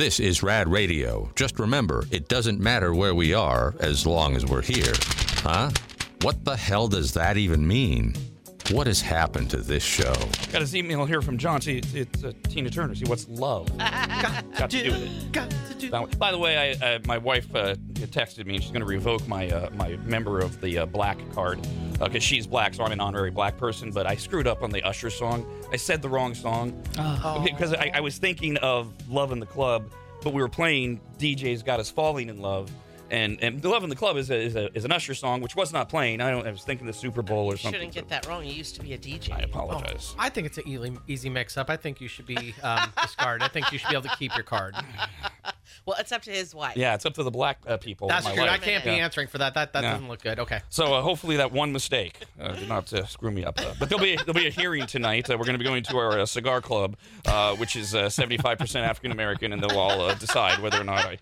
[0.00, 1.30] This is Rad Radio.
[1.36, 4.94] Just remember, it doesn't matter where we are as long as we're here.
[5.42, 5.70] Huh?
[6.22, 8.14] What the hell does that even mean?
[8.70, 10.14] What has happened to this show?
[10.52, 11.60] Got this email here from John.
[11.60, 12.94] See, it's, it's uh, Tina Turner.
[12.94, 13.76] See, what's love?
[13.78, 15.32] Got to do with it.
[15.32, 15.90] Got to do.
[15.90, 18.86] By, by the way, I, uh, my wife uh, texted me and she's going to
[18.86, 21.60] revoke my uh, my member of the uh, black card
[22.08, 23.90] because she's black, so I'm an honorary black person.
[23.90, 25.46] But I screwed up on the Usher song.
[25.72, 26.82] I said the wrong song
[27.44, 29.90] because I, I was thinking of Love in the Club,
[30.22, 32.70] but we were playing DJ's Got Us Falling in Love.
[33.10, 35.56] And, and Love in the Club is, a, is, a, is an Usher song, which
[35.56, 36.20] was not playing.
[36.20, 36.46] I don't.
[36.46, 37.80] I was thinking the Super Bowl or something.
[37.80, 38.44] Shouldn't get that wrong.
[38.44, 39.32] You used to be a DJ.
[39.32, 40.14] I apologize.
[40.16, 41.68] I think it's an easy, easy mix-up.
[41.70, 43.42] I think you should be um, discarded.
[43.42, 44.76] I think you should be able to keep your card.
[45.90, 46.76] Well, it's up to his wife.
[46.76, 48.06] Yeah, it's up to the black uh, people.
[48.06, 48.44] That's my true.
[48.44, 48.96] I can't be Yeah.
[49.04, 49.54] answering for that.
[49.54, 49.90] That that Yeah.
[49.94, 50.38] doesn't look good.
[50.38, 50.60] Okay.
[50.68, 53.58] So uh, hopefully that one mistake uh, did not uh, screw me up.
[53.60, 55.28] Uh, but there'll be there'll be a hearing tonight.
[55.28, 56.96] Uh, we're going to be going to our uh, cigar club,
[57.26, 60.84] uh, which is seventy five percent African American, and they'll all uh, decide whether or
[60.84, 61.18] not I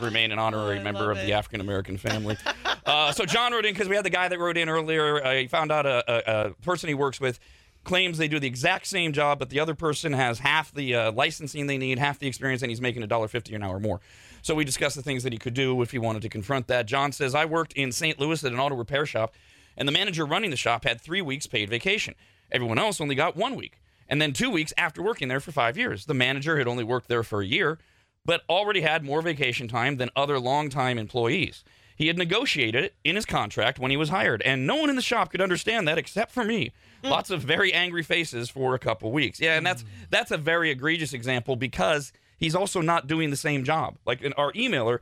[0.00, 1.26] remain an honorary I member love of it.
[1.26, 2.38] the African American family.
[2.86, 5.22] Uh, so John wrote in because we had the guy that wrote in earlier.
[5.22, 7.38] Uh, he found out a, a, a person he works with
[7.86, 11.12] claims they do the exact same job, but the other person has half the uh,
[11.12, 14.00] licensing they need, half the experience, and he's making a dollar fifty an hour more.
[14.42, 16.86] So we discussed the things that he could do if he wanted to confront that.
[16.86, 18.20] John says, I worked in St.
[18.20, 19.34] Louis at an auto repair shop,
[19.76, 22.14] and the manager running the shop had three weeks paid vacation.
[22.52, 25.78] Everyone else only got one week, and then two weeks after working there for five
[25.78, 26.06] years.
[26.06, 27.78] The manager had only worked there for a year,
[28.24, 31.64] but already had more vacation time than other longtime employees.
[31.96, 34.96] He had negotiated it in his contract when he was hired, and no one in
[34.96, 36.72] the shop could understand that except for me.
[37.02, 37.08] Hmm.
[37.08, 39.40] Lots of very angry faces for a couple weeks.
[39.40, 39.88] Yeah, and that's hmm.
[40.10, 43.96] that's a very egregious example because he's also not doing the same job.
[44.04, 45.00] Like in our emailer,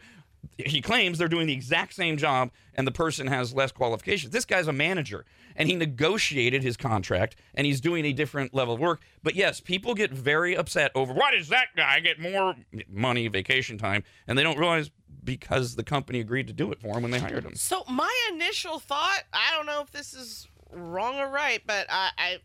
[0.56, 4.32] he claims they're doing the exact same job and the person has less qualifications.
[4.32, 5.24] This guy's a manager
[5.56, 9.00] and he negotiated his contract and he's doing a different level of work.
[9.22, 12.54] But yes, people get very upset over why does that guy get more
[12.88, 14.90] money, vacation time, and they don't realize
[15.24, 17.54] because the company agreed to do it for him when they hired him.
[17.54, 22.10] So my initial thought, I don't know if this is wrong or right, but I,
[22.18, 22.38] I,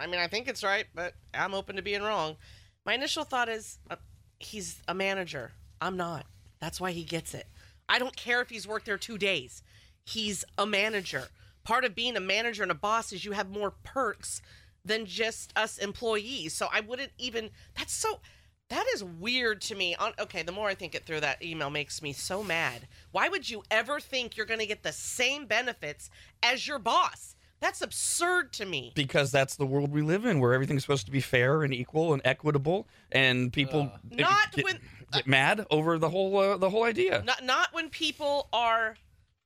[0.00, 2.36] I mean, I think it's right, but I'm open to being wrong.
[2.84, 3.96] My initial thought is, uh,
[4.38, 5.52] he's a manager.
[5.80, 6.26] I'm not.
[6.60, 7.46] That's why he gets it.
[7.88, 9.62] I don't care if he's worked there two days.
[10.04, 11.28] He's a manager.
[11.64, 14.40] Part of being a manager and a boss is you have more perks
[14.84, 16.54] than just us employees.
[16.54, 17.50] So I wouldn't even.
[17.76, 18.20] That's so.
[18.68, 19.94] That is weird to me.
[19.94, 22.88] On, okay, the more I think it through, that email makes me so mad.
[23.12, 26.10] Why would you ever think you're going to get the same benefits
[26.42, 27.36] as your boss?
[27.60, 28.92] That's absurd to me.
[28.96, 32.12] Because that's the world we live in, where everything's supposed to be fair and equal
[32.12, 34.80] and equitable, and people Not get, when-
[35.12, 37.22] get mad over the whole uh, the whole idea.
[37.24, 38.96] Not not when people are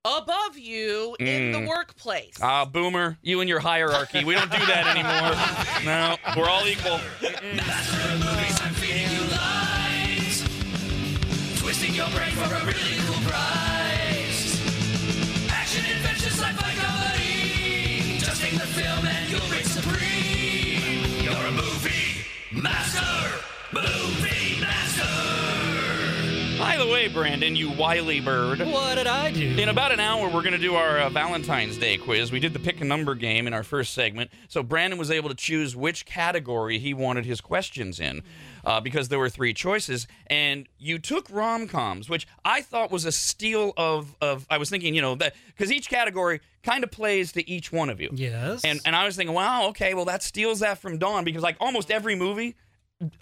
[0.04, 1.52] above you in Mm.
[1.62, 2.34] the workplace.
[2.42, 4.24] Ah, boomer, you and your hierarchy.
[4.24, 5.36] We don't do that anymore.
[5.84, 6.98] No, we're all equal.
[11.80, 14.60] Twisting your brain for a really cool price.
[15.50, 18.18] Action, adventure, sci-fi comedy.
[18.18, 21.24] Just take the film and you'll reign supreme.
[21.24, 23.40] You're a movie master.
[23.72, 26.58] Movie master.
[26.58, 28.58] By the way, Brandon, you wily bird.
[28.58, 29.56] What did I do?
[29.56, 32.30] In about an hour, we're going to do our uh, Valentine's Day quiz.
[32.30, 35.30] We did the pick a number game in our first segment, so Brandon was able
[35.30, 38.22] to choose which category he wanted his questions in
[38.64, 40.06] uh, because there were three choices.
[40.26, 44.70] And you took rom coms, which I thought was a steal of, of I was
[44.70, 48.10] thinking, you know, that because each category kind of plays to each one of you.
[48.12, 48.64] Yes.
[48.64, 51.56] And, and I was thinking, wow, okay, well, that steals that from Dawn because, like,
[51.60, 52.56] almost every movie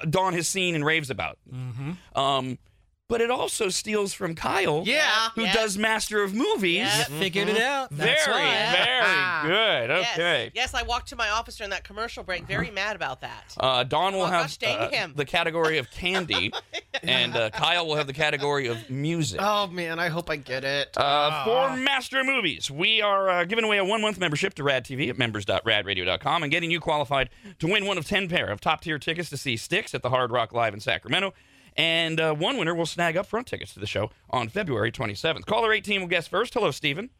[0.08, 1.38] Dawn has seen and raves about.
[1.52, 2.18] Mm-hmm.
[2.18, 2.58] Um,
[3.08, 5.30] but it also steals from Kyle Yeah.
[5.34, 5.52] who Yeah.
[5.54, 6.76] does Master of Movies.
[6.76, 7.04] Yeah.
[7.04, 7.90] Figured it out.
[7.90, 9.46] Very, That's why.
[9.46, 9.90] very good.
[9.90, 10.50] Okay.
[10.54, 13.54] Yes, I walked to my office during that commercial break, very mad about that.
[13.58, 15.14] Uh, Dawn will Oh, have gosh dang uh, him.
[15.16, 16.52] the category of candy,
[17.02, 19.40] and uh, Kyle will have the category of music.
[19.42, 20.94] Oh man, I hope I get it.
[20.94, 24.62] Uh, for Master of Movies, we are uh, giving away a one month membership to
[24.62, 28.60] Rad TV at members.radradio.com and getting you qualified to win one of 10 pair of
[28.60, 31.32] top tier tickets to see Styx at the Hard Rock Live in Sacramento.
[31.78, 35.46] And uh, one winner will snag up front tickets to the show on February 27th.
[35.46, 36.52] Caller 18 will guess first.
[36.52, 37.10] Hello, Steven.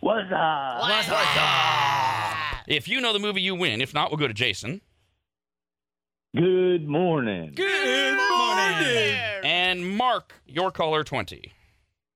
[0.00, 0.80] What's up?
[0.80, 2.36] What's up?
[2.66, 3.80] If you know the movie, you win.
[3.80, 4.80] If not, we'll go to Jason.
[6.34, 7.52] Good morning.
[7.54, 9.14] Good morning.
[9.44, 11.52] And Mark, your caller 20.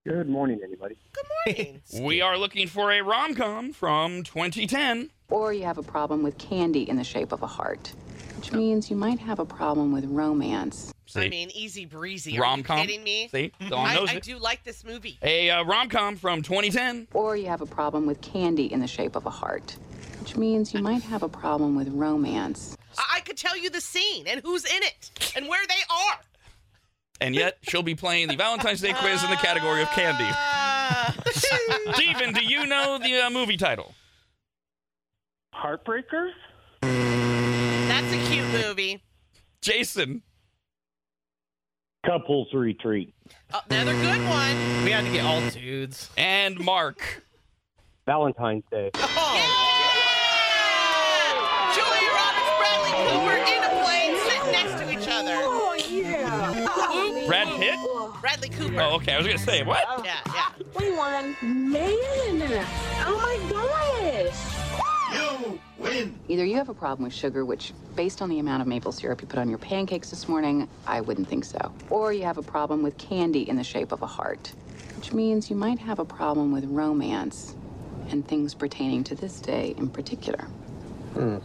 [0.06, 0.96] Good morning, anybody.
[1.12, 1.80] Good morning.
[2.06, 5.10] We are looking for a rom com from 2010.
[5.28, 7.92] Or you have a problem with candy in the shape of a heart,
[8.36, 10.92] which means you might have a problem with romance.
[11.06, 11.20] See?
[11.22, 12.38] I mean, easy breezy.
[12.38, 12.78] Rom com.
[12.80, 13.28] kidding me?
[13.28, 13.52] See?
[13.68, 14.22] Dawn I, knows I it.
[14.22, 15.18] do like this movie.
[15.22, 17.08] A uh, rom com from 2010.
[17.14, 19.76] Or you have a problem with candy in the shape of a heart,
[20.20, 22.76] which means you might have a problem with romance.
[22.96, 26.18] I, I could tell you the scene and who's in it and where they are.
[27.20, 30.28] and yet she'll be playing the Valentine's Day quiz in the category of candy.
[31.94, 33.94] Steven, do you know the uh, movie title?
[35.54, 36.30] Heartbreakers?
[38.52, 39.02] That's a cute movie.
[39.62, 40.22] Jason.
[42.04, 43.14] Couples Retreat.
[43.52, 44.84] Oh, another good one.
[44.84, 46.08] We had to get all dudes.
[46.16, 47.22] And Mark.
[48.06, 48.90] Valentine's Day.
[48.94, 49.34] Oh.
[50.56, 51.74] Yeah!
[51.74, 55.36] Julia Roberts, Bradley Cooper in a plane sitting next to each other.
[55.44, 57.26] Oh, yeah.
[57.26, 57.78] Brad Pitt?
[58.20, 58.80] Bradley Cooper.
[58.80, 59.12] Oh, okay.
[59.12, 59.84] I was gonna say what?
[60.04, 60.52] Yeah, yeah.
[60.78, 61.36] We won.
[61.42, 62.66] Man.
[63.06, 64.59] Oh, my gosh.
[66.28, 69.20] Either you have a problem with sugar, which, based on the amount of maple syrup
[69.20, 71.72] you put on your pancakes this morning, I wouldn't think so.
[71.88, 74.52] Or you have a problem with candy in the shape of a heart,
[74.96, 77.56] which means you might have a problem with romance
[78.10, 80.44] and things pertaining to this day in particular.
[81.14, 81.38] Hmm.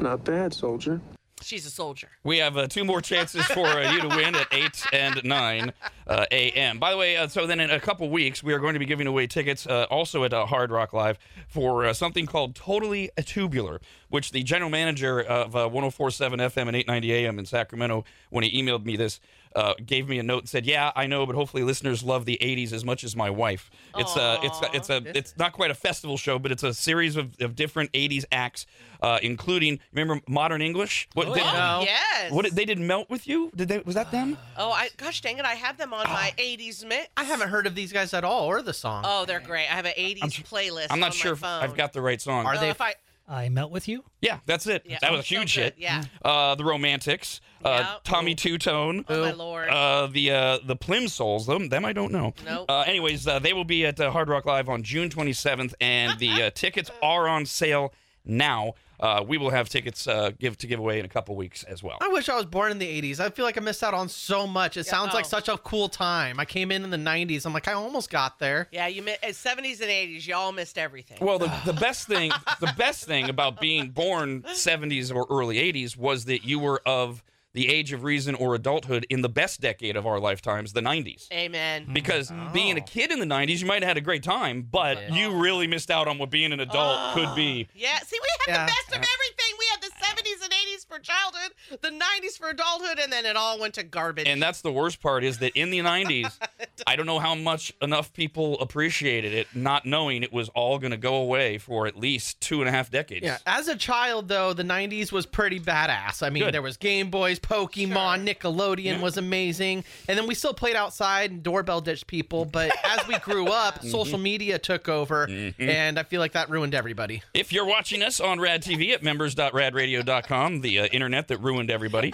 [0.00, 1.00] Not bad, soldier.
[1.44, 2.08] She's a soldier.
[2.22, 5.72] We have uh, two more chances for uh, you to win at 8 and 9
[6.06, 6.78] uh, a.m.
[6.78, 8.86] By the way, uh, so then in a couple weeks, we are going to be
[8.86, 13.82] giving away tickets uh, also at uh, Hard Rock Live for something called Totally Tubular,
[14.08, 18.62] which the general manager of uh, 1047 FM and 890 AM in Sacramento, when he
[18.62, 19.20] emailed me this,
[19.54, 22.38] uh, gave me a note and said, "Yeah, I know, but hopefully listeners love the
[22.40, 25.70] '80s as much as my wife." It's a, it's a, it's a, it's not quite
[25.70, 28.66] a festival show, but it's a series of, of different '80s acts,
[29.02, 31.08] uh, including remember Modern English.
[31.14, 31.52] What, Oh, they- yeah.
[31.52, 31.80] No.
[31.82, 32.32] Yes.
[32.32, 33.50] what did- they did melt with you?
[33.54, 33.78] Did they?
[33.78, 34.36] Was that them?
[34.56, 35.44] Oh, I gosh dang it!
[35.44, 37.08] I have them on my '80s mix.
[37.16, 39.04] I haven't heard of these guys at all or the song.
[39.06, 39.66] Oh, they're great.
[39.70, 40.86] I have an '80s playlist.
[40.90, 41.62] I'm not on sure my if phone.
[41.62, 42.46] I've got the right song.
[42.46, 42.94] Are Oh, they- if I,
[43.26, 44.04] I melt with you.
[44.20, 44.82] Yeah, that's it.
[44.84, 44.98] Yeah.
[45.00, 45.74] That was a huge good, hit.
[45.78, 46.04] yeah.
[46.22, 47.94] Uh, the Romantics, uh, Yeah.
[48.04, 49.04] Tommy Tutone.
[49.08, 49.68] oh my lord.
[49.68, 52.34] Uh, the uh, the Plimsouls, them them I don't know.
[52.44, 52.66] Nope.
[52.68, 56.18] Uh, anyways, uh, they will be at uh, Hard Rock Live on June 27th, and
[56.18, 57.94] the uh, tickets are on sale
[58.26, 58.74] now.
[59.00, 61.82] Uh, we will have tickets uh, give to give away in a couple weeks as
[61.82, 61.98] well.
[62.00, 63.20] I wish I was born in the 80s.
[63.20, 64.76] I feel like I missed out on so much.
[64.76, 65.28] It sounds like oh.
[65.28, 66.38] such a cool time.
[66.38, 67.46] I came in in the 90s.
[67.46, 68.68] I'm like, I almost got there.
[68.70, 70.26] yeah, you mi- uh, 70s and 80s.
[70.26, 71.18] Y'all missed everything.
[71.20, 75.96] Well, the, the best thing the best thing about being born 70s or early 80s
[75.96, 77.22] was that you were of
[77.54, 81.30] the age of reason or adulthood in the best decade of our lifetimes, the 90s.
[81.32, 81.86] Amen.
[81.86, 81.94] Mm.
[81.94, 82.50] Because oh.
[82.52, 85.40] being a kid in the 90s, you might have had a great time, but you
[85.40, 87.68] really missed out on what being an adult could be.
[87.76, 88.66] Yeah, see, we had Yeah.
[88.66, 89.52] the best of everything.
[89.58, 93.36] We had the 70s and 80s for childhood, the 90s for adulthood, and then it
[93.36, 94.26] all went to garbage.
[94.28, 96.38] And that's the worst part is that in the 90s,
[96.86, 100.90] I don't know how much enough people appreciated it, not knowing it was all going
[100.92, 103.24] to go away for at least two and a half decades.
[103.24, 103.38] Yeah.
[103.46, 106.22] As a child, though, the 90s was pretty badass.
[106.22, 106.54] I mean, Good.
[106.54, 109.84] there was Game Boys, Pokemon, Nickelodeon was amazing.
[110.08, 112.44] And then we still played outside and doorbell ditched people.
[112.44, 113.88] But as we grew up, Mm-hmm.
[113.88, 115.24] social media took over.
[115.58, 117.22] And I feel like that ruined everybody.
[117.34, 122.12] If you're watching us on Rad TV at members.radradio.com, the uh, internet that ruined everybody,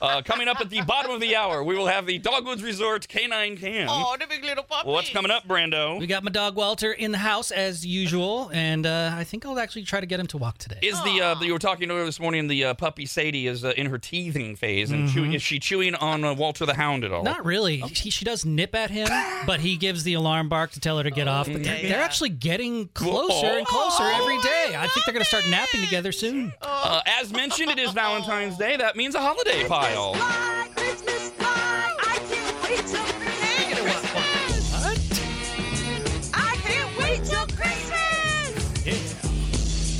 [0.00, 3.06] uh, coming up at the bottom of the hour, we will have the Dogwoods Resort
[3.08, 3.88] Canine Cam.
[3.90, 4.88] oh, the big little puppy.
[4.88, 5.98] What's coming up, Brando?
[5.98, 9.58] We got my dog Walter in the house as usual, and uh, I think I'll
[9.58, 10.78] actually try to get him to walk today.
[10.82, 12.46] Is the uh, you were talking earlier this morning?
[12.48, 15.94] The uh, puppy Sadie is uh, in her teething phase, and chewing, is she chewing
[15.96, 17.22] on uh, Walter the Hound at all?
[17.22, 17.82] Not really.
[17.92, 19.08] She, she does nip at him,
[19.46, 21.46] but he gives the alarm bark to tell her to get off.
[21.46, 24.74] But they're, they're actually getting closer and closer every day.
[24.76, 26.52] I think they're going to start napping together soon.
[26.62, 28.76] Uh, as mentioned, it is Valentine's Day.
[28.76, 30.14] That means a holiday pile.
[30.14, 31.96] Fly, Christmas fly.
[32.00, 34.72] I can't wait till Christmas.
[36.34, 38.50] I can't wait till Christmas.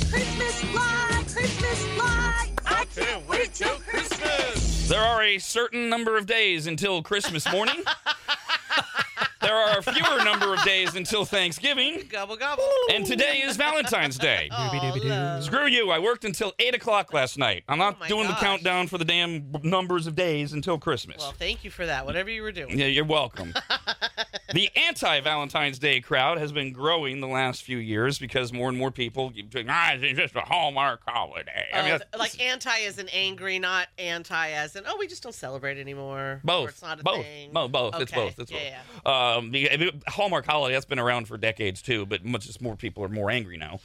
[0.09, 2.51] Christmas fly, Christmas fly.
[2.65, 4.89] I can't wait till Christmas.
[4.89, 7.83] There are a certain number of days until Christmas morning.
[9.49, 12.03] there are a fewer number of days until Thanksgiving.
[12.07, 12.69] Gobble, gobble.
[12.93, 14.47] And today is Valentine's Day.
[14.61, 15.89] Oh, Screw you.
[15.89, 17.63] I worked until 8 o'clock last night.
[17.67, 21.17] I'm not Oh my doing the countdown for the damn numbers of days until Christmas.
[21.19, 22.77] Well, thank you for that, whatever you were doing.
[22.77, 23.53] yeah, you're welcome.
[24.53, 28.77] the anti Valentine's Day crowd has been growing the last few years because more and
[28.77, 31.67] more people keep saying, ah, it's just a Hallmark holiday.
[31.73, 35.23] I mean, Oh, like anti as in angry, not anti as in oh we just
[35.23, 36.19] don't celebrate anymore.
[36.19, 36.69] Or Both.
[36.69, 37.23] it's not a both.
[37.25, 37.53] thing.
[37.53, 37.99] No, both.
[37.99, 38.39] It's both.
[38.39, 39.13] It's yeah, both.
[39.13, 42.75] Um, the, the Hallmark holiday that's been around for decades too, but much just more
[42.75, 43.79] people are more angry now.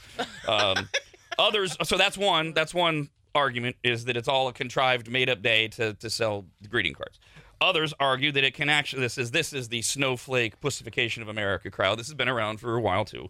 [0.47, 0.89] Um,
[1.39, 1.77] others.
[1.83, 2.53] So that's one.
[2.53, 6.93] That's one argument is that it's all a contrived, made-up day to to sell greeting
[6.93, 7.19] cards.
[7.61, 11.71] Others argue that it can actually this is this is the snowflake pussification of America
[11.71, 11.99] crowd.
[11.99, 13.29] This has been around for a while too.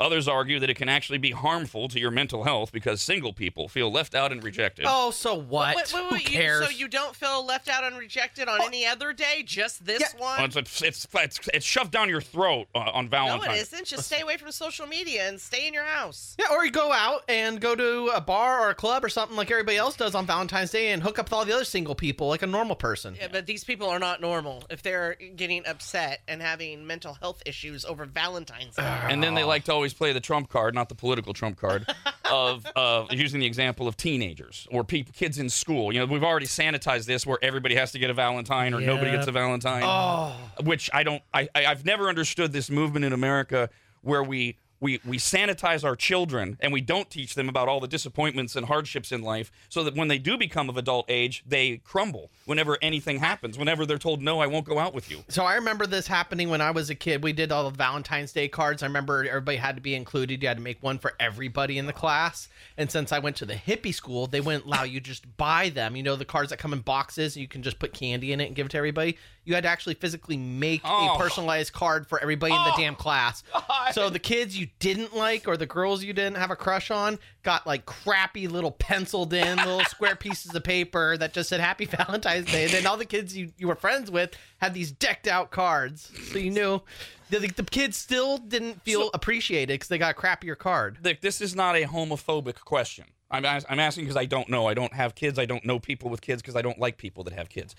[0.00, 3.68] Others argue that it can actually be harmful to your mental health because single people
[3.68, 4.84] feel left out and rejected.
[4.88, 5.74] Oh, so what?
[5.76, 6.64] Wait, wait, wait, Who you- cares?
[6.64, 9.42] so you don't feel left out and rejected on any other day?
[9.44, 10.44] Just this Well, one?
[10.56, 13.58] It's, it's, it's, it's shoved down your throat uh, on No, Valentine's.
[13.58, 13.86] it isn't.
[13.86, 16.36] Just stay away from social media and stay in your house.
[16.38, 19.36] Yeah, or you go out and go to a bar or a club or something
[19.36, 21.94] like everybody else does on Valentine's Day and hook up with all the other single
[21.94, 23.16] people like a normal person.
[23.18, 27.42] Yeah, but these people are not normal if they're getting upset and having mental health
[27.46, 28.82] issues over Valentine's Day.
[28.82, 31.86] And then they like to always play the trump card, not the political trump card,
[32.30, 35.92] of of using the example of teenagers or people, kids in school.
[35.92, 39.10] You know, we've already sanitized this where everybody has to get a Valentine or nobody
[39.10, 39.82] gets a Valentine.
[39.84, 40.36] Oh.
[40.64, 41.22] Which I don't.
[41.32, 43.70] I, I I've never understood this movement in America
[44.02, 44.58] where we.
[44.80, 48.66] We, we sanitize our children and we don't teach them about all the disappointments and
[48.66, 52.76] hardships in life so that when they do become of adult age, they crumble whenever
[52.82, 55.24] anything happens, whenever they're told, no, I won't go out with you.
[55.28, 57.22] So I remember this happening when I was a kid.
[57.22, 58.82] We did all the Valentine's Day cards.
[58.82, 60.42] I remember everybody had to be included.
[60.42, 62.48] You had to make one for everybody in the class.
[62.76, 65.96] And since I went to the hippie school, they wouldn't allow you just buy them.
[65.96, 68.46] You know, the cards that come in boxes, you can just put candy in it
[68.46, 69.16] and give it to everybody.
[69.46, 71.14] You had to actually physically make Oh.
[71.14, 73.42] a personalized card for everybody in the Oh, damn class.
[73.92, 77.18] So the kids you didn't like or the girls you didn't have a crush on
[77.44, 81.84] got like crappy little penciled in little square pieces of paper that just said Happy
[81.86, 82.64] Valentine's Day.
[82.64, 86.10] And then all the kids you, you were friends with had these decked out cards.
[86.32, 86.82] So you knew
[87.30, 90.98] the, the kids still didn't feel So- appreciated because they got a crappier card.
[91.02, 93.04] Look, this is not a homophobic question.
[93.30, 94.66] I'm, as- I'm asking because I don't know.
[94.66, 95.38] I don't have kids.
[95.38, 97.74] I don't know people with kids because I don't like people that have kids.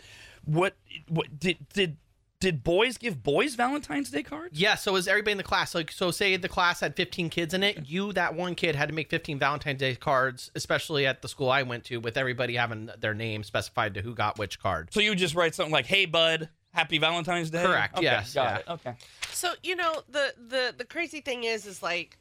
[0.46, 0.76] What?
[1.08, 1.98] What did did
[2.40, 4.60] did boys give boys Valentine's Day cards?
[4.60, 7.54] Yeah, so is everybody in the class like so say the class had 15 kids
[7.54, 11.22] in it, you that one kid had to make 15 Valentine's Day cards, especially at
[11.22, 14.60] the school I went to with everybody having their name specified to who got which
[14.60, 14.90] card.
[14.94, 18.44] So you just write something like, "Hey, bud, Happy Valentine's Day." Correct, Okay, yes, Got
[18.46, 18.58] yeah.
[18.58, 18.70] it.
[18.70, 18.94] Okay.
[19.32, 22.18] So you know the the the crazy thing is is like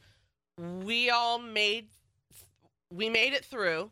[0.59, 1.89] we all made
[2.91, 3.91] we made it through.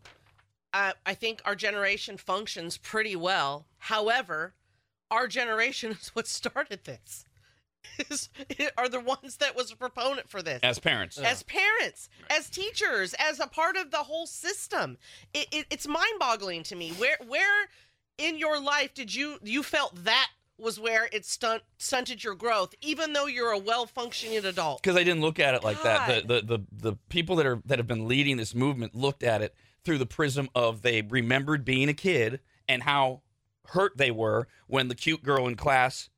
[0.73, 3.67] Uh, I think our generation functions pretty well.
[3.79, 4.55] However,
[5.11, 7.25] our generation is what started this.
[8.11, 8.31] Is
[8.79, 13.15] are the ones that was a proponent for this As parents, as parents, as teachers,
[13.19, 14.97] as a part of the whole system.
[15.35, 16.93] It, it, it's mind-boggling to me.
[16.93, 17.69] Where where
[18.17, 22.75] in your life did you you felt that was where it stunt, stunted your growth,
[22.81, 24.83] even though you're a well-functioning adult?
[24.83, 26.27] because I didn't look at it like that.
[26.27, 29.43] The, the the the people that are that have been leading this movement looked at
[29.43, 33.23] it through the prism of they remembered being a kid and how
[33.69, 36.09] hurt they were when the cute girl in class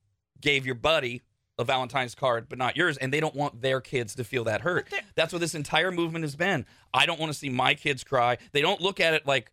[0.40, 1.22] gave your buddy
[1.58, 4.60] a Valentine's card but not yours and they don't want their kids to feel that
[4.60, 4.88] hurt.
[5.14, 6.66] That's what this entire movement has been.
[6.92, 8.38] I don't want to see my kids cry.
[8.52, 9.50] They don't look at it like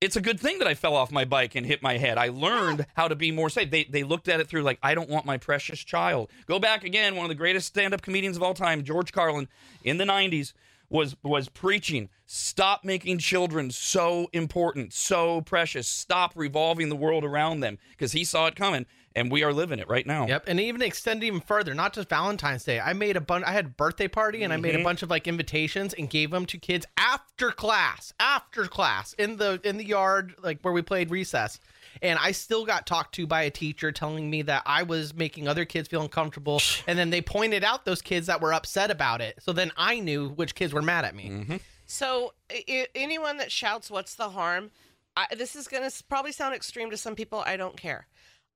[0.00, 2.18] it's a good thing that I fell off my bike and hit my head.
[2.18, 3.70] I learned how to be more safe.
[3.70, 6.30] They they looked at it through like I don't want my precious child.
[6.46, 9.48] Go back again, one of the greatest stand-up comedians of all time, George Carlin,
[9.82, 10.52] in the 90s
[10.88, 15.86] was was preaching, stop making children so important, so precious.
[15.86, 19.78] Stop revolving the world around them because he saw it coming and we are living
[19.78, 20.26] it right now.
[20.26, 22.78] Yep, and even extend even further, not just Valentine's Day.
[22.78, 23.44] I made a bunch.
[23.46, 24.84] I had a birthday party, and I made a mm-hmm.
[24.84, 29.58] bunch of like invitations and gave them to kids after class, after class in the
[29.64, 31.58] in the yard, like where we played recess.
[32.02, 35.48] And I still got talked to by a teacher telling me that I was making
[35.48, 39.20] other kids feel uncomfortable, and then they pointed out those kids that were upset about
[39.20, 39.38] it.
[39.40, 41.28] So then I knew which kids were mad at me.
[41.30, 41.56] Mm-hmm.
[41.86, 44.70] So, i- i- anyone that shouts, "What's the harm?"
[45.16, 47.42] I, this is going to probably sound extreme to some people.
[47.46, 48.06] I don't care.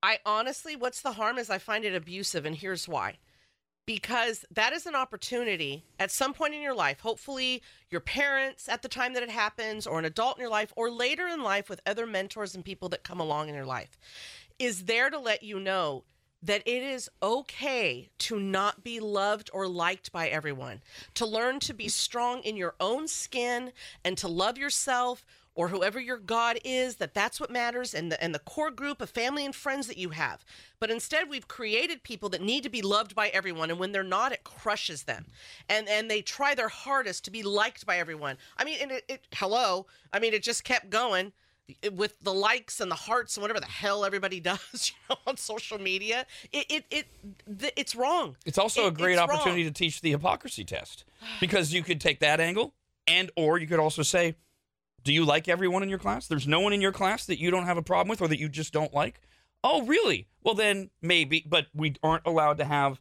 [0.02, 3.18] I honestly, what's the harm is I find it abusive, and here's why.
[3.90, 8.82] Because that is an opportunity at some point in your life, hopefully your parents at
[8.82, 11.68] the time that it happens, or an adult in your life, or later in life
[11.68, 13.98] with other mentors and people that come along in your life,
[14.60, 16.04] is there to let you know
[16.40, 20.82] that it is okay to not be loved or liked by everyone,
[21.14, 23.72] to learn to be strong in your own skin
[24.04, 25.26] and to love yourself
[25.60, 29.02] or whoever your God is, that that's what matters and the, and the core group
[29.02, 30.42] of family and friends that you have.
[30.78, 33.68] But instead, we've created people that need to be loved by everyone.
[33.68, 35.26] And when they're not, it crushes them.
[35.68, 38.38] And, and they try their hardest to be liked by everyone.
[38.56, 39.84] I mean, and it, it hello.
[40.14, 41.34] I mean, it just kept going
[41.92, 45.36] with the likes and the hearts and whatever the hell everybody does you know, on
[45.36, 46.24] social media.
[46.52, 47.06] It, it, it,
[47.58, 48.34] th- it's wrong.
[48.46, 49.74] It's also a great opportunity wrong.
[49.74, 51.04] to teach the hypocrisy test
[51.38, 52.72] because you could take that angle
[53.06, 54.36] and or you could also say,
[55.04, 56.26] do you like everyone in your class?
[56.26, 58.38] There's no one in your class that you don't have a problem with or that
[58.38, 59.20] you just don't like?
[59.62, 60.28] Oh, really?
[60.42, 63.00] Well, then maybe, but we aren't allowed to have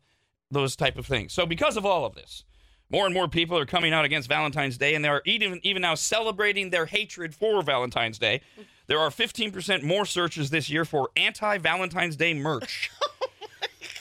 [0.51, 1.33] those type of things.
[1.33, 2.43] So because of all of this,
[2.89, 5.81] more and more people are coming out against Valentine's Day, and they are even even
[5.81, 8.41] now celebrating their hatred for Valentine's Day.
[8.87, 12.89] There are 15% more searches this year for anti-Valentine's Day merch.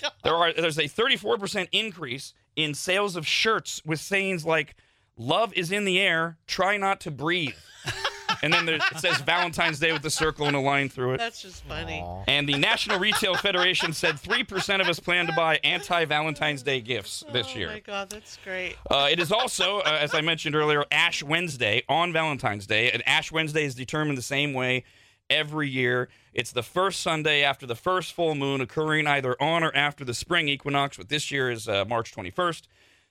[0.00, 4.76] Oh there are there's a 34% increase in sales of shirts with sayings like
[5.18, 7.56] "Love is in the air, try not to breathe,"
[8.42, 11.18] and then there, it says Valentine's Day with a circle and a line through it.
[11.18, 12.04] That's just funny.
[12.26, 16.80] And the National Retail Federation said 3% of us plan to buy anti Valentine's Day
[16.80, 17.68] gifts this year.
[17.68, 18.76] Oh my god, that's great.
[18.90, 22.90] Uh, it is also, uh, as I mentioned earlier, Ash Wednesday on Valentine's Day.
[22.90, 24.84] And Ash Wednesday is determined the same way
[25.30, 26.08] every year.
[26.32, 30.14] It's the first Sunday after the first full moon, occurring either on or after the
[30.14, 32.62] spring equinox, but this year is uh, March 21st.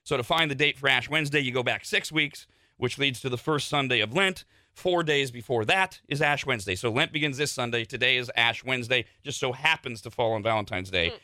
[0.08, 2.48] So to find the date for Ash Wednesday, you go back six weeks,
[2.78, 4.46] which leads to the first Sunday of Lent.
[4.72, 6.76] Four days before that is Ash Wednesday.
[6.76, 7.84] So Lent begins this Sunday.
[7.84, 9.04] Today is Ash Wednesday.
[9.22, 11.16] Just so happens to fall on Valentine's Day hmm.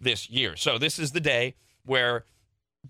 [0.00, 0.54] this year.
[0.54, 2.26] So this is the day where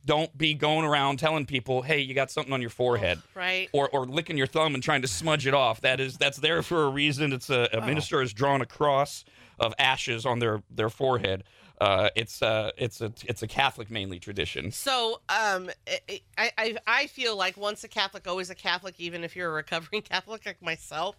[0.04, 3.70] don't be going around telling people, "Hey, you got something on your forehead," Right.
[3.72, 5.80] or or licking your thumb and trying to smudge it off.
[5.80, 7.32] That is that's there for a reason.
[7.32, 7.86] It's a, a oh.
[7.86, 9.24] minister has drawn a cross
[9.58, 11.44] of ashes on their their forehead.
[11.80, 14.72] Uh, it's uh, it's a it's a Catholic mainly tradition.
[14.72, 15.70] So, um,
[16.08, 19.48] I, I- I I feel like once a Catholic, always a Catholic, even if you're
[19.50, 21.16] a recovering Catholic like myself.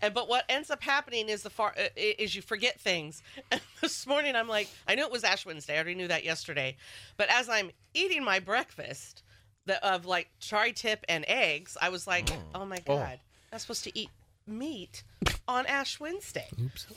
[0.00, 3.22] And but what ends up happening is the far uh, is you forget things.
[3.52, 5.74] And this morning I'm like, I knew it was Ash Wednesday.
[5.74, 6.76] I already knew that yesterday.
[7.16, 9.22] But as I'm eating my breakfast,
[9.66, 13.20] the, of like tri-tip and eggs, I was like, oh my god,
[13.52, 14.08] I'm supposed to eat
[14.46, 15.02] meat
[15.48, 16.46] on Ash Wednesday,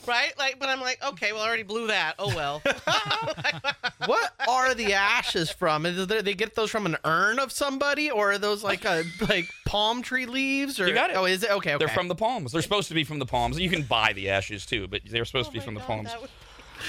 [0.06, 0.32] right?
[0.38, 2.14] Like, but I'm like, okay, well, I already blew that.
[2.18, 2.62] Oh well.
[4.06, 5.84] What are the ashes from?
[5.86, 9.02] Is there- they get those from an urn of somebody, or are those like a
[9.28, 10.78] like palm tree leaves?
[10.78, 11.16] Or You got it.
[11.16, 11.74] Oh, is it okay?
[11.74, 11.84] Okay.
[11.84, 12.52] They're from the palms.
[12.52, 13.58] They're supposed to be from the palms.
[13.58, 15.86] You can buy the ashes too, but they're supposed to be Oh from my the
[15.86, 16.08] palms.
[16.10, 16.30] that was-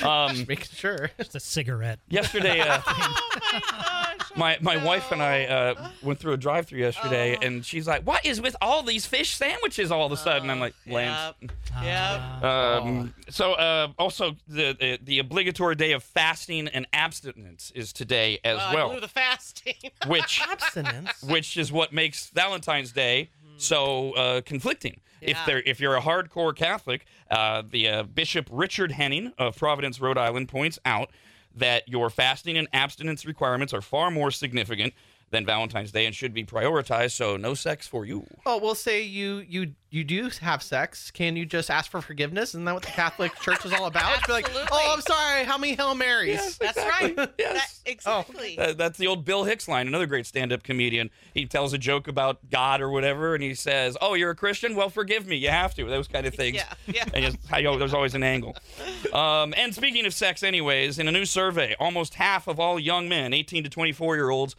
[0.03, 1.09] Um, making sure.
[1.17, 1.99] Just a cigarette.
[2.09, 2.79] yesterday, uh,
[3.51, 7.45] Gosh, my my wife and I uh, went through a drive-through yesterday, Oh.
[7.45, 10.59] and she's like, "What is with all these fish sandwiches all of a sudden?" I'm
[10.59, 11.51] like, "Lent." Yep.
[11.83, 12.43] Yep.
[12.43, 18.39] Um, so uh, also the, the the obligatory day of fasting and abstinence is today
[18.43, 19.75] as Uh, well, blew the fasting.
[20.07, 21.21] which Abstinence.
[21.21, 24.99] which is what makes Valentine's Day so uh, conflicting.
[25.21, 29.99] If they're if you're a hardcore Catholic, uh, the uh, Bishop Richard Henning of Providence,
[29.99, 31.09] Rhode Island, points out
[31.55, 34.93] that your fasting and abstinence requirements are far more significant
[35.29, 37.11] than Valentine's Day and should be prioritized.
[37.11, 38.25] So no sex for you.
[38.45, 41.11] Oh, we'll say you you you do have sex.
[41.11, 42.49] Can you just ask for forgiveness?
[42.49, 44.25] Isn't that what the Catholic Church is all about?
[44.27, 44.69] Be like, Absolutely.
[44.71, 45.43] oh, I'm sorry.
[45.45, 46.57] How many Hail Marys?
[46.57, 47.13] That's right.
[47.37, 47.81] Yes.
[47.83, 48.57] That- exactly.
[48.59, 51.09] Uh, that's the old Bill Hicks line, another great stand-up comedian.
[51.33, 54.75] He tells a joke about God or whatever, and he says, "Oh, you're a Christian?
[54.75, 55.37] Well, forgive me.
[55.37, 56.55] You have to." Those kind of things.
[56.57, 57.05] Yeah, yeah.
[57.13, 58.55] And just, how you- there's always an angle.
[59.13, 63.07] Um, and speaking of sex, anyways, in a new survey, almost half of all young
[63.07, 64.55] men, 18 to 24 year olds,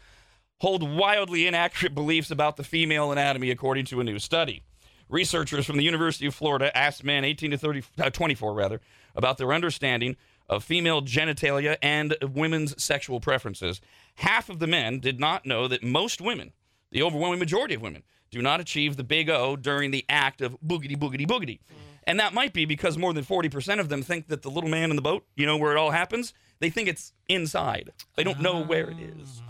[0.61, 4.63] hold wildly inaccurate beliefs about the female anatomy, according to a new study.
[5.09, 8.81] Researchers from the University of Florida asked men 18 to 30, uh, 24 rather,
[9.15, 10.17] about their understanding
[10.49, 13.81] of female genitalia and women's sexual preferences.
[14.17, 16.53] Half of the men did not know that most women,
[16.91, 20.59] the overwhelming majority of women, do not achieve the big O during the act of
[20.61, 21.61] boogity boogity boogity.
[22.05, 24.91] And that might be because more than 40% of them think that the little man
[24.91, 27.93] in the boat, you know where it all happens, they think it's inside.
[28.17, 29.43] They don't know where it is.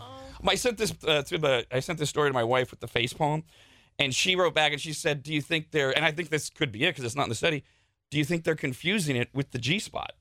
[0.47, 2.89] I sent this uh, to the I sent this story to my wife with the
[2.89, 3.45] face palm,
[3.99, 6.51] and she wrote back and she said, "Do you think they're?" And I think this
[6.51, 7.65] could be it because it's not in the study.
[8.11, 10.13] Do you think they're confusing it with the G spot?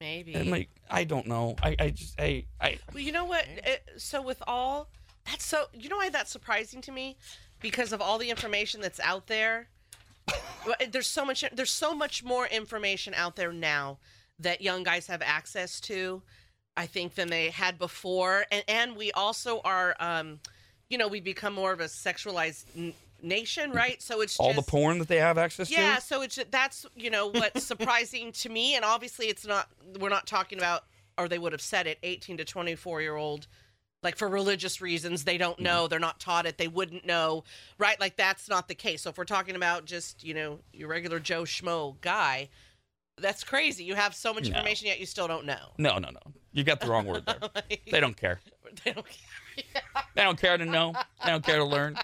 [0.00, 0.34] Maybe.
[0.34, 1.54] And I'm like, I don't know.
[1.62, 3.46] I, I just I I well, you know what?
[3.48, 4.88] It, so with all
[5.24, 7.16] that's so you know why that's surprising to me
[7.60, 9.68] because of all the information that's out there.
[10.90, 11.44] There's so much.
[11.52, 13.98] There's so much more information out there now
[14.38, 16.22] that young guys have access to.
[16.76, 20.40] I think than they had before, and and we also are, um,
[20.88, 24.00] you know, we become more of a sexualized n- nation, right?
[24.00, 25.82] So it's all just, the porn that they have access Yeah, to.
[25.82, 29.68] Yeah, so it's that's you know what's surprising to me, and obviously it's not.
[30.00, 30.84] We're not talking about,
[31.18, 33.46] or they would have said it, eighteen to twenty four year old,
[34.02, 37.44] like for religious reasons, they don't know, they're not taught it, they wouldn't know,
[37.76, 38.00] right?
[38.00, 39.02] Like that's not the case.
[39.02, 42.48] So if we're talking about just you know your regular Joe schmo guy,
[43.18, 43.84] that's crazy.
[43.84, 44.56] You have so much No.
[44.56, 45.72] information yet you still don't know.
[45.76, 46.32] No, no, no.
[46.52, 47.38] You got the wrong word there.
[47.90, 48.40] They don't care.
[48.84, 49.16] They don't care.
[50.14, 50.94] They don't care to know.
[51.24, 51.98] They don't care to learn.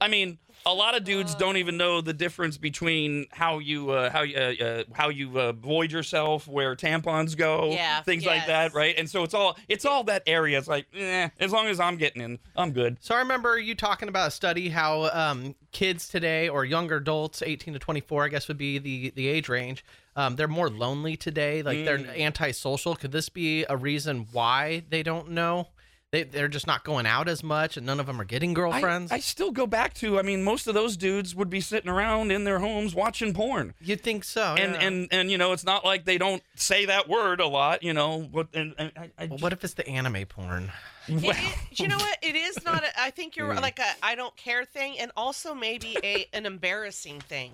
[0.00, 4.10] I mean, a lot of dudes don't even know the difference between how you uh,
[4.10, 8.46] how you uh, uh, how you uh, void yourself, where tampons go, Yeah, things like
[8.46, 8.94] that, right?
[8.98, 10.58] And so it's all it's all that area.
[10.58, 12.98] It's like, eh, as long as I'm getting in, I'm good.
[13.00, 17.42] So I remember you talking about a study how um, kids today, or younger adults,
[17.42, 19.84] 18 to 24, I guess would be the the age range.
[20.16, 21.62] Um, they're more lonely today.
[21.62, 22.96] Like they're antisocial.
[22.96, 25.68] Could this be a reason why they don't know?
[26.16, 29.12] They they're just not going out as much, and none of them are getting girlfriends.
[29.12, 30.18] I still go back to.
[30.18, 33.74] I mean, most of those dudes would be sitting around in their homes watching porn.
[33.82, 34.54] You'd think so.
[34.58, 34.80] And, yeah.
[34.80, 37.92] and and you know it's not like they don't say that word a lot you
[37.92, 40.72] know but and, and I, I Well, what if it's the anime porn?
[41.08, 42.18] It is- you know what?
[42.20, 42.82] It is not.
[42.82, 46.46] A, I think you're like a I don't care thing, and also maybe a an
[46.46, 47.52] embarrassing thing.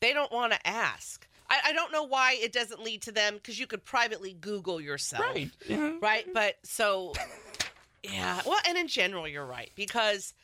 [0.00, 1.26] They don't want to ask.
[1.50, 4.80] I, I don't know why it doesn't lead to them because you could privately Google
[4.80, 5.24] yourself.
[5.24, 5.50] Right.
[5.68, 5.92] Yeah.
[6.00, 6.24] Right.
[6.32, 7.12] But so,
[8.02, 8.40] yeah.
[8.46, 10.34] Well, and in general, you're right because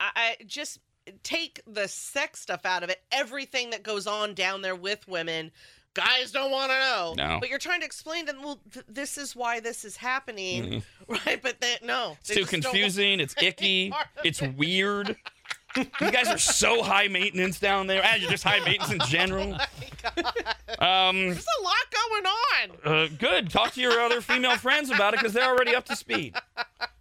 [0.00, 0.10] I,
[0.40, 0.78] I just
[1.22, 3.02] take the sex stuff out of it.
[3.10, 5.50] Everything that goes on down there with women.
[5.94, 7.36] Guys don't want to know, No.
[7.38, 8.42] but you're trying to explain to them.
[8.42, 11.38] Well, th- this is why this is happening, right?
[11.42, 13.20] But they, no, It's they too just don't want- confusing.
[13.20, 13.92] It's icky.
[14.24, 15.16] It's weird.
[15.76, 18.00] You guys are so high maintenance down there.
[18.02, 19.52] Ah, you're just high maintenance in general.
[20.78, 21.74] Um, There's a lot
[22.10, 22.70] going on.
[22.84, 23.50] uh, good.
[23.50, 26.34] Talk to your other female friends about it because they're already up to speed.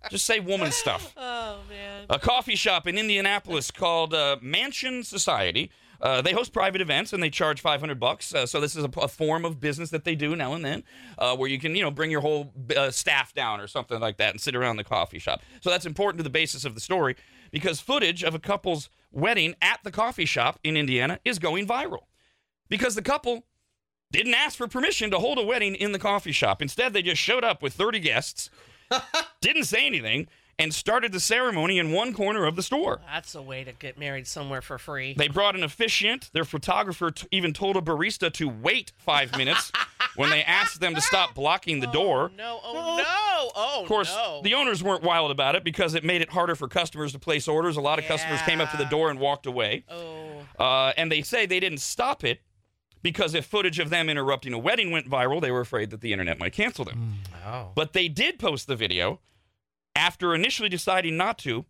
[0.09, 1.13] Just say woman stuff.
[1.23, 2.05] Oh man.
[2.09, 5.69] A coffee shop in Indianapolis called uh, Mansion Society.
[6.01, 8.33] Uh, they host private events and they charge 500 bucks.
[8.33, 10.83] Uh, so this is a, a form of business that they do now and then,
[11.19, 14.17] uh, where you can, you know, bring your whole uh, staff down or something like
[14.17, 15.41] that and sit around the coffee shop.
[15.61, 17.15] So that's important to the basis of the story
[17.51, 22.05] because footage of a couple's wedding at the coffee shop in Indiana is going viral
[22.69, 23.45] because the couple
[24.11, 26.61] didn't ask for permission to hold a wedding in the coffee shop.
[26.61, 28.49] Instead, they just showed up with 30 guests,
[29.41, 30.27] didn't say anything,
[30.59, 32.99] and started the ceremony in one corner of the store.
[33.07, 35.15] That's a way to get married somewhere for free.
[35.17, 36.29] They brought an officiant.
[36.33, 39.71] Their photographer t- even told a barista to wait five minutes
[40.15, 42.31] when they asked them to stop blocking the door.
[42.37, 44.41] No, oh no, oh Of course, no.
[44.43, 47.47] the owners weren't wild about it because it made it harder for customers to place
[47.47, 47.77] orders.
[47.77, 49.83] A lot of customers came up to the door and walked away.
[49.89, 50.27] oh,
[50.59, 52.41] Uh, and they say they didn't stop it
[53.01, 56.11] because if footage of them interrupting a wedding went viral, they were afraid that the
[56.11, 57.15] internet might cancel them.
[57.45, 57.69] Oh.
[57.75, 59.19] But they did post the video
[59.95, 61.65] after initially deciding not to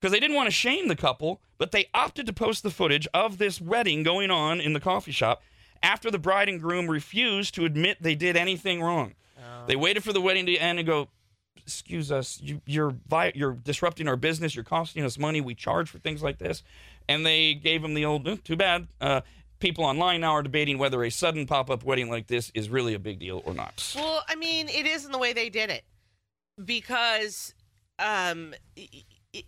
[0.00, 3.08] because they didn't want to shame the couple, but they opted to post the footage
[3.14, 5.42] of this wedding going on in the coffee shop
[5.82, 9.14] after the bride and groom refused to admit they did anything wrong.
[9.66, 11.08] They waited for the wedding to end and go,
[11.56, 14.54] "Excuse us, you, you're vi- you're disrupting our business.
[14.54, 15.40] You're costing us money.
[15.40, 16.62] We charge for things like this."
[17.08, 19.22] And they gave them the old, "Eh, "Too bad." Uh,
[19.58, 22.98] people online now are debating whether a sudden pop-up wedding like this is really a
[22.98, 23.92] big deal or not.
[23.96, 25.84] well, I mean, it is in the way they did it
[26.62, 27.54] because,
[27.98, 28.88] um, i-
[29.34, 29.44] i-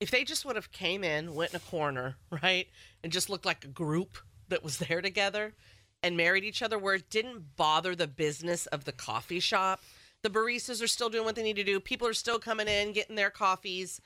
[0.00, 2.68] if they just would have came in, went in a corner, right,
[3.02, 5.54] and just looked like a group that was there together
[6.02, 9.82] and married each other, where it didn't bother the business of the coffee shop.
[10.22, 11.78] The baristas are still doing what they need to do.
[11.80, 14.00] People are still coming in, getting their coffees.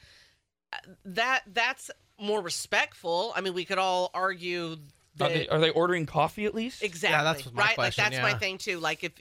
[0.72, 3.32] Uh, That that's more respectful.
[3.36, 4.76] I mean, we could all argue
[5.20, 6.82] Are they, are they ordering coffee at least?
[6.82, 7.16] Exactly.
[7.16, 7.74] Yeah, that's my right.
[7.74, 8.80] question, like that's my thing too.
[8.80, 9.12] Like if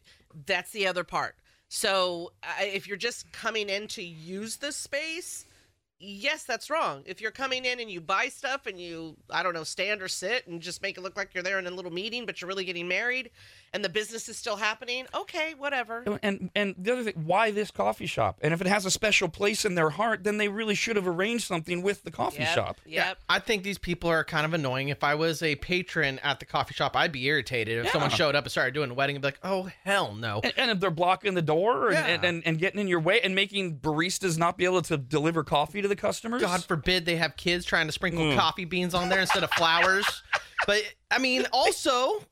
[0.46, 1.36] that's the other part.
[1.70, 5.46] So I if you're just coming in to use the space,
[6.04, 7.04] yes, that's wrong.
[7.06, 10.08] If you're coming in and you buy stuff and you I don't know stand or
[10.08, 12.48] sit and just make it look like you're there in a little meeting, but you're
[12.48, 13.32] really getting married,
[13.74, 16.04] and the business is still happening, okay, whatever.
[16.22, 18.40] And and the other thing, why this coffee shop?
[18.42, 21.08] And if it has a special place in their heart, then they really should have
[21.08, 22.78] arranged something with the coffee Yep, shop.
[22.86, 23.18] Yep.
[23.30, 24.90] I think these people are kind of annoying.
[24.90, 28.36] If I was a patron at the coffee shop, I'd be irritated if someone showed
[28.36, 30.80] up and started doing a wedding and be like, "Oh hell no!" And, and if
[30.80, 32.08] they're blocking the door and, Yeah.
[32.08, 35.44] and, and, and getting in your way and making baristas not be able to deliver
[35.44, 36.42] coffee to the customers.
[36.42, 38.36] God forbid they have kids trying to sprinkle Mm.
[38.38, 40.06] coffee beans on there instead of flowers.
[40.66, 42.24] But I mean, also,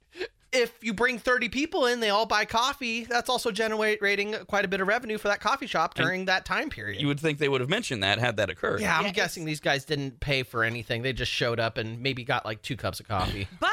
[0.53, 3.03] if you bring 30 people in, they all buy coffee.
[3.03, 6.69] That's also generating quite a bit of revenue for that coffee shop during that time
[6.69, 7.01] period.
[7.01, 8.79] you would think they would have mentioned that had that occurred.
[8.79, 11.01] yeah, I'm Yeah, guessing these guys didn't pay for anything.
[11.01, 13.49] They just showed up and maybe got like two cups of coffee.
[13.59, 13.69] But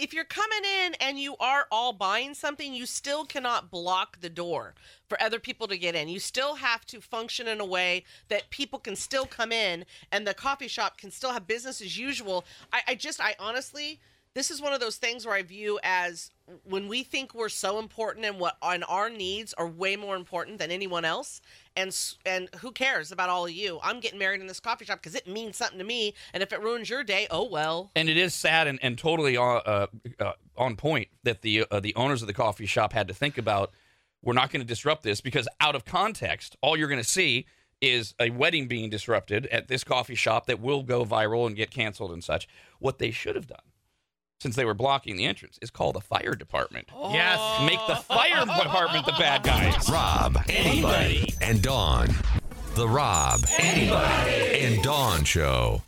[0.00, 4.30] if you're coming in and you are all buying something, you still cannot block the
[4.30, 4.74] door
[5.06, 6.08] for other people to get in.
[6.08, 10.26] You still have to function in a way that people can still come in and
[10.26, 12.46] the coffee shop can still have business as usual.
[12.72, 14.00] I, I just, I honestly,
[14.34, 16.30] this is one of those things where I view as
[16.64, 20.58] when we think we're so important and what and our needs are way more important
[20.58, 21.40] than anyone else
[21.76, 24.98] and and who cares about all of you i'm getting married in this coffee shop
[25.00, 28.08] because it means something to me and if it ruins your day oh well And
[28.08, 29.86] it is sad and, and totally uh, uh,
[30.18, 33.38] uh, on point that the uh, the owners of the coffee shop had to think
[33.38, 33.70] about.
[34.22, 37.46] We're not going to disrupt this because out of context, all you're going to see
[37.80, 41.70] is a wedding being disrupted at this coffee shop that will go viral and get
[41.70, 42.46] canceled and such.
[42.80, 43.62] What they should have done,
[44.40, 46.88] since they were blocking the entrance, is call the fire department.
[47.10, 47.62] Yes.
[47.62, 49.88] Make the fire department the bad guys.
[49.88, 52.08] Rob, anybody, and Dawn.
[52.74, 55.82] The Rob, anybody, and Dawn Show.